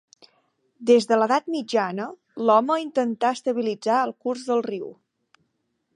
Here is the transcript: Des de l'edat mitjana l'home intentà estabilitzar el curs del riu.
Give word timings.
Des 0.89 1.05
de 1.11 1.19
l'edat 1.23 1.51
mitjana 1.57 2.07
l'home 2.47 2.79
intentà 2.87 3.33
estabilitzar 3.41 4.03
el 4.07 4.17
curs 4.25 4.49
del 4.51 4.69
riu. 4.73 4.93